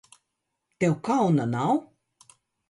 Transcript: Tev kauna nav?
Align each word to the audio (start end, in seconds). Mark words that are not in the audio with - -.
Tev 0.79 0.95
kauna 1.09 1.45
nav? 1.53 1.77